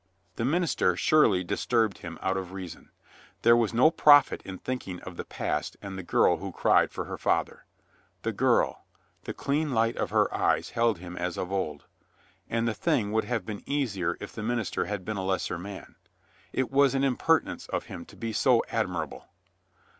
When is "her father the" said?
7.05-8.31